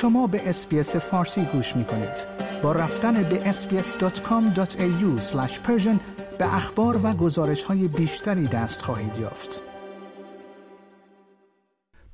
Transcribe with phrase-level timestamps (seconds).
[0.00, 2.26] شما به SBS فارسی گوش می کنید.
[2.62, 5.22] با رفتن به sbs.com.au
[6.38, 9.60] به اخبار و گزارش های بیشتری دست خواهید یافت.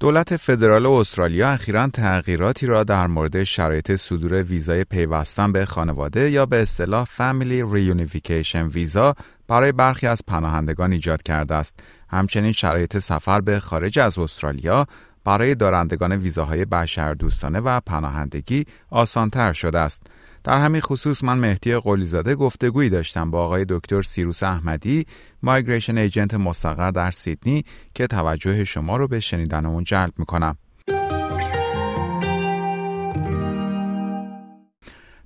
[0.00, 6.46] دولت فدرال استرالیا اخیرا تغییراتی را در مورد شرایط صدور ویزای پیوستن به خانواده یا
[6.46, 9.14] به اصطلاح family reunification visa
[9.48, 11.80] برای برخی از پناهندگان ایجاد کرده است.
[12.08, 14.86] همچنین شرایط سفر به خارج از استرالیا
[15.26, 20.02] برای دارندگان ویزاهای بشردوستانه و پناهندگی آسانتر شده است.
[20.44, 25.06] در همین خصوص من مهدی قلیزاده گفتگویی داشتم با آقای دکتر سیروس احمدی
[25.42, 30.56] migration agent مستقر در سیدنی که توجه شما رو به شنیدن اون جلب می‌کنم.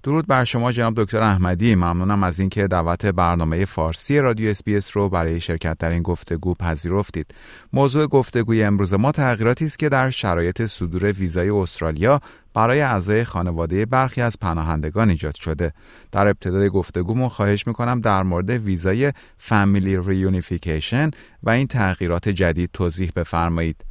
[0.03, 1.75] درود بر شما جناب دکتر احمدی.
[1.75, 7.35] ممنونم از اینکه دعوت برنامه فارسی رادیو SBS رو برای شرکت در این گفتگو پذیرفتید.
[7.73, 12.21] موضوع گفتگوی امروز ما تغییراتی است که در شرایط صدور ویزای استرالیا
[12.55, 15.73] برای اعضای خانواده برخی از پناهندگان ایجاد شده.
[16.13, 21.11] در ابتدای گفتگومون خواهش می‌کنم در مورد ویزای family reunification
[21.43, 23.90] و این تغییرات جدید توضیح بفرمایید.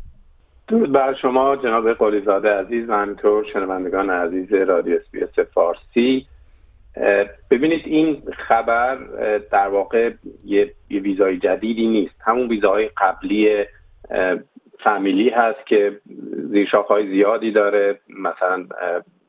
[0.70, 6.26] درود بر شما جناب قلیزاده عزیز و همینطور شنوندگان عزیز رادیو SBS فارسی.
[7.52, 8.96] ببینید این خبر
[9.52, 10.12] در واقع
[10.46, 12.16] یه, ویزای جدیدی نیست.
[12.22, 13.66] همون ویزاهای قبلی
[14.80, 16.00] family هست که
[16.90, 18.00] های زیادی داره.
[18.10, 18.66] مثلا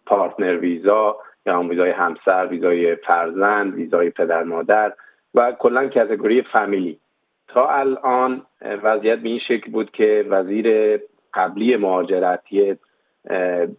[0.06, 1.16] partner visa
[1.46, 4.92] یا هم ویزای همسر ویزای فرزند ویزای پدر مادر
[5.34, 6.98] و کلا category family.
[7.48, 8.42] تا الان
[8.82, 11.00] وضعیت به این شکل بود که وزیر
[11.34, 12.78] قبلی مهاجرتی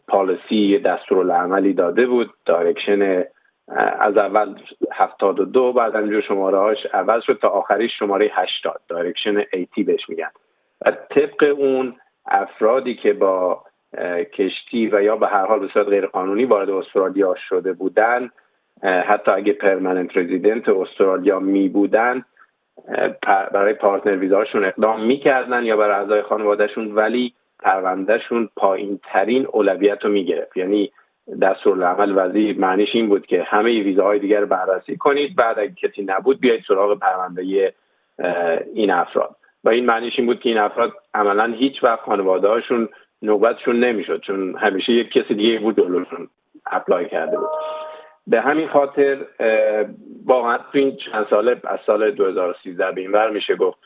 [0.07, 3.23] policy دستورالعملی داده بود direction
[3.99, 4.55] از اول
[4.91, 10.29] 72 بعد اینجور شماره هاش عوض شد تا آخری شماره 80 direction eighty بهش میگن.
[10.85, 13.63] و طبق اون افرادی که با
[14.33, 18.29] کشتی و یا به هر حال به صورت غیر قانونی وارد استرالیا شده بودن
[18.83, 22.25] حتی اگه پرمننت رزیدنت استرالیا می بودن
[23.53, 30.05] برای partner visa شون اقدام می‌کردن یا برای اعضای خانوادهشون ولی پروندهشون پایین ترین اولویت
[30.05, 30.57] رو می‌گرفت.
[30.57, 30.91] یعنی
[31.41, 36.39] دستورالعمل وزیر معنیش این بود که همه ویزاهای دیگر بررسی کنید بعد اگه کسی نبود
[36.39, 37.73] بیاید سراغ پرونده
[38.73, 39.35] این افراد.
[39.63, 42.89] و این معنیش این بود که این افراد عملا هیچ وقت خانواده هاشون
[43.21, 46.27] نوبتشون نمی‌شد چون همیشه یک کسی دیگه بود دولتشون
[46.71, 47.49] اپلای کرده بود.
[48.27, 49.25] به همین خاطر
[50.25, 53.77] واقعا تو این چند ساله از سال 2013 به این ور میشه گفت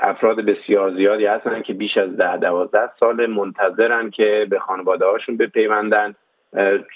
[0.00, 5.36] افراد بسیار زیادی هستن که بیش از ده دوازده سال منتظرن که به خانواده هاشون
[5.36, 6.14] بپیوندن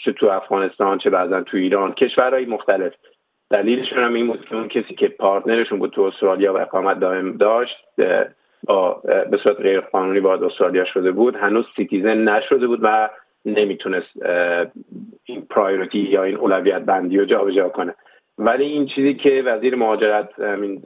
[0.04, 2.92] چه تو افغانستان چه بعضا تو ایران کشورهای مختلف.
[3.50, 7.00] دلیلشون هم این بود که اون کسی که partner شون بود تو استرالیا و اقامت
[7.00, 7.76] دائم داشت
[8.64, 13.10] با به صورت غیر قانونی وارد استرالیا شده بود هنوز citizen نشده بود و
[13.44, 14.22] نمی‌تونست
[15.24, 17.94] این priority یا این اولویت بندی رو جابجا کنه.
[18.38, 20.40] ولی این چیزی که وزیر مهاجرت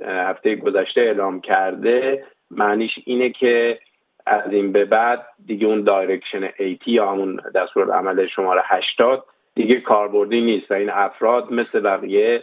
[0.05, 3.79] هفته گذشته اعلام کرده معنیش اینه که
[4.27, 9.25] از این به بعد دیگه اون direction eighty یا همون دستورالعمل شماره 80
[9.55, 12.43] دیگه کاربردی نیست و این افراد مثل بقیه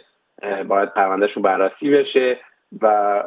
[0.68, 2.38] باید پروندهشون بررسی بشه
[2.82, 3.22] و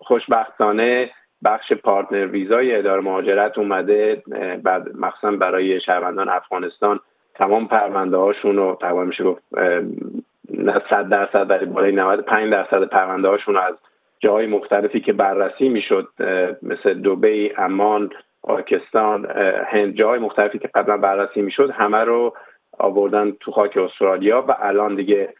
[0.00, 1.10] خوشبختانه
[1.44, 4.22] بخش partner visa ی اداره مهاجرت اومده
[4.62, 7.00] بعد مخصوصا برای شهروندان افغانستان
[7.34, 9.42] تمام پرونده هاشون رو تقریبا میشه گفت
[10.58, 13.74] نه صد درصد ولی بالای 95 درصد پرونده هاشون از
[14.20, 16.08] جای مختلفی که بررسی می‌شد
[16.62, 18.10] مثل دوبی، امان،
[18.42, 19.26] پاکستان،
[19.66, 22.34] هند جای مختلفی که قبلا بررسی می‌شد همه رو
[22.78, 25.34] آوردن تو خاک استرالیا و الان دیگه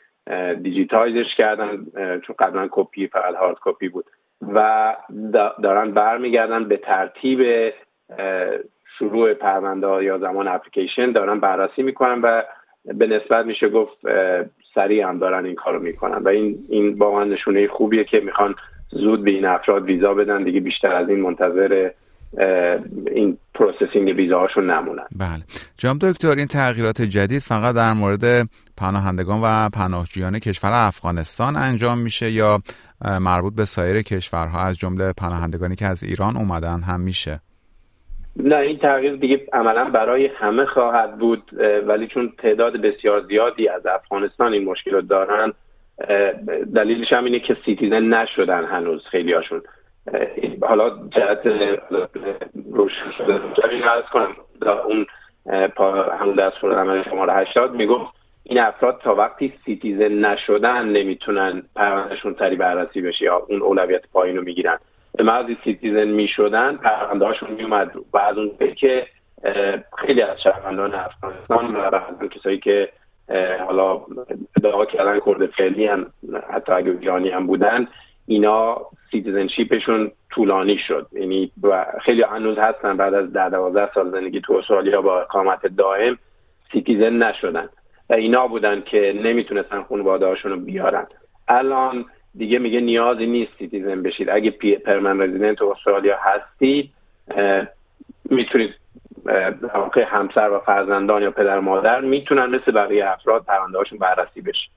[0.62, 1.86] دیجیتایزش کردن
[2.20, 4.04] چون قبلا کپی فقط هارد کپی بود.
[4.54, 4.96] و
[5.62, 7.72] دارن برمیگردن به ترتیب
[8.98, 12.42] شروع پرونده یا زمان اپلیکیشن دارن بررسی می‌کنن و
[12.84, 13.96] به نسبت میشه گفت
[14.74, 18.54] سریع هم دارن این کارو می‌کنن و این این واقعا نشونه خوبیه که می‌خوان
[18.90, 21.90] زود به این افراد ویزا بدن دیگه بیشتر از این منتظر
[23.14, 25.06] این processing ویزاهاشون نمونن.
[25.18, 25.42] بله.
[25.78, 32.30] جناب دکتر این تغییرات جدید فقط در مورد پناهندگان و پناهجویان کشور افغانستان انجام میشه
[32.30, 32.58] یا
[33.20, 37.40] مربوط به سایر کشورها از جمله پناهندگانی که از ایران اومدن هم میشه؟
[38.36, 41.42] نه این تغییر دیگه عملا برای همه خواهد بود
[41.86, 45.52] ولی چون تعداد بسیار زیادی از افغانستان این مشکل رو دارن
[46.74, 49.62] دلیلش هم اینه که citizen نشدن هنوز خیلی هاشون
[50.62, 51.46] حالا جهت
[52.72, 53.40] روشن شده.
[54.12, 54.36] کنم
[54.86, 55.06] اون
[56.20, 62.56] همون دستور عمل شماره 80 می‌گفت این افراد تا وقتی citizen نشدن نمی‌تونن پروندهشون سری
[62.56, 64.78] بررسی بشه یا اون اولویت پایین رو می‌گیرن.
[65.16, 69.06] به محض citizen می‌شدن پرونده هاشون میومد و از اون که
[69.98, 72.88] خیلی از شهروندان افغانستان و کسایی که
[73.66, 74.00] حالا
[74.56, 76.06] ادعا کردن کرد فیلی هم
[76.50, 77.88] حتی اگه ایرانی هم بودن
[78.26, 78.76] اینا
[79.10, 81.06] citizenship شون طولانی شد.
[81.12, 81.52] یعنی
[82.04, 86.18] خیلی هنوز هستن بعد از ده دوازده سال زندگی تو استرالیا با اقامت دائم
[86.72, 87.68] citizen نشدن.
[88.10, 91.06] و اینا بودن که نمی‌تونستن خانواده رو بیارن.
[91.48, 92.04] الان
[92.38, 94.30] دیگه میگه نیازی نیست citizen بشید.
[94.30, 94.50] اگه
[94.86, 96.90] پرمن رزیدنت استرالیا هستید
[98.30, 98.70] می‌تونید
[99.74, 104.68] واقع همسر و فرزندان یا پدر مادر می‌تونن مثل بقیه افراد پرونده هاشون بررسی بشه.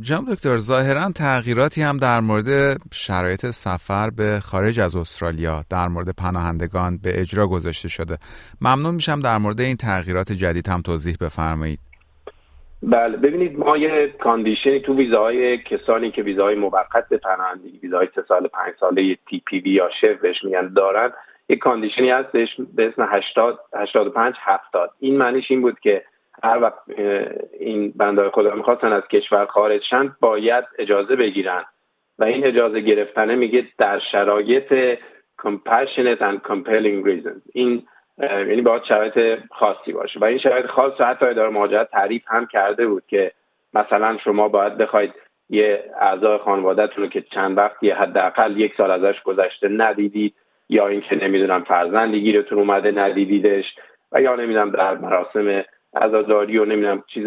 [0.00, 6.08] جناب دکتر ظاهرا تغییراتی هم در مورد شرایط سفر به خارج از استرالیا در مورد
[6.16, 8.18] پناهندگان به اجرا گذاشته شده.
[8.60, 11.78] ممنون میشم در مورد این تغییرات جدید هم توضیح بفرمایید.
[12.82, 18.22] بله ببینید ما یه کاندیشنی تو ویزاهای کسانی که ویزاهای موقت به پناهندگی ویزاهای سه
[18.28, 21.12] سال پنج ساله تی پی وی یا شف بهش میگن دارن.
[21.48, 26.04] یه کاندیشنی هستش به اسم 80 85 70 این معنیش این بود که
[26.42, 26.78] هر وقت
[27.60, 31.64] این بندای خدا می‌خواستن از کشور خارج شن باید اجازه بگیرن.
[32.18, 34.98] و این اجازه گرفتنه میگه در شرایط
[35.42, 37.42] compassionate and compelling reasons.
[37.52, 37.86] این
[38.20, 40.20] یعنی باید شرایط خاصی باشه.
[40.20, 43.32] و این شرایط خاص رو حتی اداره مهاجرت تعریف هم کرده بود که
[43.74, 45.12] مثلا شما باید بخواید
[45.50, 50.34] یه اعضای خانوادهتون رو که چند وقت یه حداقل یک سال ازش گذشته ندیدید
[50.68, 53.64] یا اینکه نمی‌دونم فرزندی گیرتون اومده ندیدیدش
[54.12, 55.64] و یا نمی‌دونم در مراسم
[55.96, 57.26] عزاداری و نمی‌دونم چیز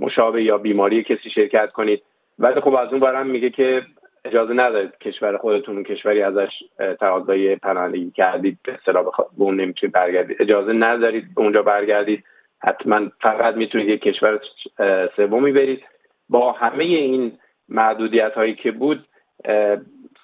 [0.00, 2.02] مشابه یا بیماری کسی شرکت کنید.
[2.38, 3.82] ولی خب از اون برم میگه که
[4.24, 6.50] اجازه ندارید کشور خودتون کشوری ازش
[7.00, 10.36] تقاضای پناهندگی کردید به اصطلاح به اون نمی‌تونید برگردید.
[10.40, 12.24] اجازه ندارید اونجا برگردید.
[12.62, 14.40] حتما فقط می‌تونید یک کشور
[15.16, 15.82] سومی برید.
[16.28, 17.38] با همه این
[17.68, 19.04] محدودیت هایی که بود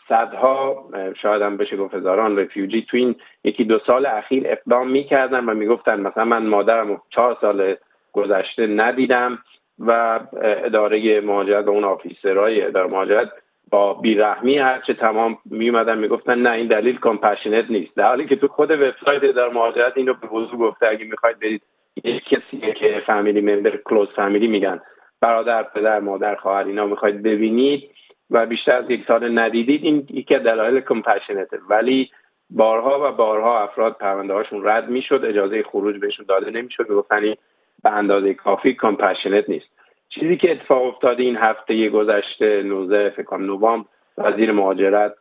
[0.08, 0.88] صدها
[1.22, 3.14] شاید هم بشه گفت هزاران refugee تو این
[3.44, 7.76] یکی دو سال اخیر اقدام می‌کردن و می‌گفتن مثلا من مادرم چهار سال
[8.12, 9.38] گذشته ندیدم
[9.78, 13.32] و اداره مهاجرت و اون officer های اداره مهاجرت
[13.70, 17.96] با بیرحمی هرچه تمام میومدن می‌گفتن نه این دلیل compassionate نیست.
[17.96, 21.62] در حالی که تو خود وبسایت اداره مهاجرت اینو به وضوح گفته اگه می‌خواید برید
[22.04, 24.80] یک کسی که family member close family میگن
[25.20, 27.90] برادر پدر مادر خواهر اینا می‌خواید ببینید
[28.30, 31.58] و بیشتر از یک سال ندیدید این یکی از دلایل کمپشنته.
[31.70, 32.10] ولی
[32.50, 37.34] بارها و بارها افراد پرونده هاشون رد می‌شد اجازه خروج بهشون داده نمی‌شد می‌گفتن
[37.82, 39.77] به اندازه کافی کمپشنت نیست.
[40.20, 43.88] چیزی که اتفاق افتاده این هفته گذشته 19 فکر نوامبر
[44.18, 45.14] وزیر مهاجرت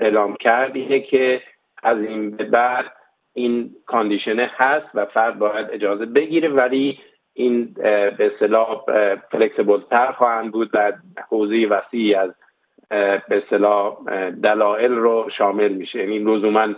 [0.00, 1.42] اعلام کرد اینه که
[1.82, 2.84] از این به بعد
[3.34, 6.98] این کاندیشنه هست و فرد باید اجازه بگیره ولی
[7.34, 7.74] این
[8.18, 8.84] به اصطلاح
[9.30, 10.92] فلکسیبل تر خواهند بود و
[11.28, 12.30] حوزه وسیعی از
[12.88, 13.96] به اصطلاح
[14.30, 15.98] دلایل رو شامل میشه.
[15.98, 16.74] یعنی لزوما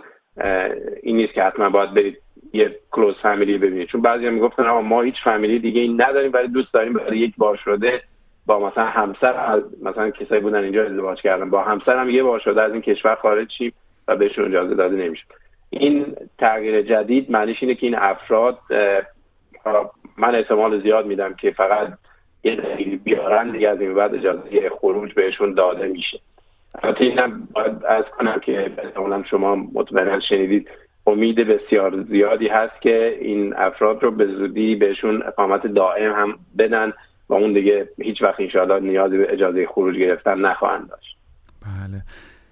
[1.03, 2.22] این نیست که حتما باید برید
[2.53, 6.47] یه کلوز فامیلی ببینید چون بعضی هم می‌گفتن ما هیچ فامیلی دیگه این نداریم ولی
[6.47, 8.01] دوست داریم برای یک بار شده
[8.45, 12.61] با مثلا همسر مثلا کسایی بودن اینجا ازدواج کردن با همسر هم یه بار شده
[12.61, 13.73] از این کشور خارج شیم
[14.07, 15.23] و بهشون اجازه داده نمیشه
[15.69, 18.59] این تغییر جدید معنیش اینه که این افراد
[20.17, 21.87] من احتمال زیاد میدم که فقط
[22.43, 26.19] یه دلیل بیارن دیگه از این بعد اجازه خروج بهشون داده میشه.
[26.83, 30.69] البته اینم باید از کنم که احتمالا شما مطمئنا شنیدید
[31.07, 36.93] امید بسیار زیادی هست که این افراد رو به زودی بهشون اقامت دائم هم بدن
[37.29, 41.17] و اون دیگه هیچ وقت انشاءالله نیازی به اجازه خروج گرفتن نخواهند داشت.
[41.61, 42.01] بله.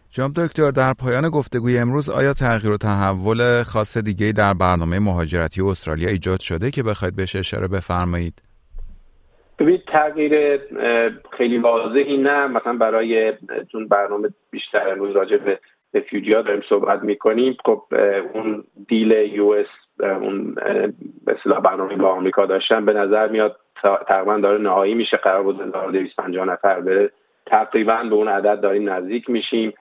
[0.09, 5.61] جناب دکتر در پایان گفتگوی امروز آیا تغییر و تحول خاص دیگه در برنامه مهاجرتی
[5.61, 8.41] استرالیا ایجاد شده که بخواید بهش اشاره بفرمایید؟
[9.59, 10.59] ببینید تغییر
[11.37, 12.47] خیلی واضحی نه.
[12.47, 13.33] مثلا برای
[13.71, 15.59] چون برنامه بیشتر امروز راجع به
[15.93, 17.57] رفیوجی داریم صحبت می‌کنیم.
[17.65, 17.83] خب
[18.33, 19.67] اون دیل یو اس
[19.99, 20.55] اون
[21.27, 23.55] اصطلاح برنامه با آمریکا داشتن به نظر میاد
[24.07, 25.17] تقریبا داره نهایی میشه.
[25.17, 27.11] قرار بود 1250 نفر بره
[27.45, 29.73] تقریبا به اون عدد داریم نزدیک میشیم.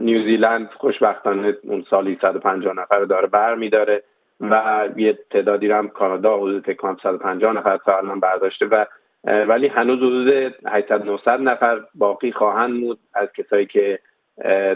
[0.00, 4.02] نیوزیلند خوشبختانه اون سالی 150 نفر رو داره بر میداره
[4.40, 8.84] و یه تعدادی هم کانادا حدود فکر 150 نفر تا الان برداشته و
[9.24, 13.98] ولی هنوز حدود 800 900 نفر باقی خواهند بود از کسایی که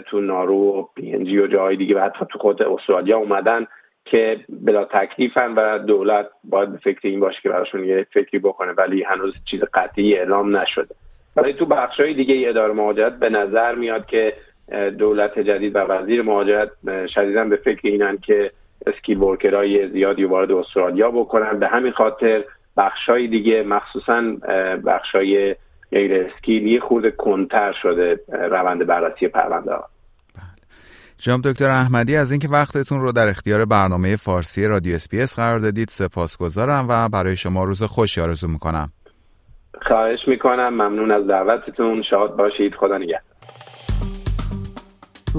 [0.06, 3.66] تو نارو و پی و جاهای دیگه و حتی تو خود استرالیا اومدن
[4.04, 8.72] که بلا تکلیفن و دولت باید به فکر این باشه که براشون یه فکری بکنه
[8.72, 10.94] ولی هنوز چیز قطعی اعلام نشده.
[11.36, 14.32] ولی تو بخشهای دیگه اداره مهاجرت به نظر میاد که
[14.98, 16.70] دولت جدید و وزیر مهاجرت
[17.14, 18.50] شدیدا به فکر اینن که
[18.87, 21.58] skilled worker های زیادی وارد استرالیا بکنن.
[21.58, 22.44] به همین خاطر
[22.76, 24.22] بخشای دیگه مخصوصا
[24.86, 25.56] بخشای
[25.92, 29.85] غیر skilled یه خورده کندتر شده روند بررسی پرونده ها.
[31.18, 35.88] جناب دکتر احمدی از اینکه وقتتون رو در اختیار برنامه فارسی رادیو SBS قرار دادید
[35.88, 38.92] سپاسگزارم و برای شما روز خوشی آرزو می‌کنم.
[39.83, 40.68] خواهش می‌کنم.
[40.68, 42.02] ممنون از دعوتتون.
[42.11, 42.75] شاد باشید.
[42.75, 43.21] خدا نگهدار.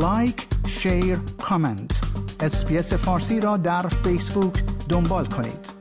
[0.01, 2.01] like share comment.
[2.41, 4.53] SBS فارسی را در فیسبوک
[4.89, 5.78] دنبال کنید.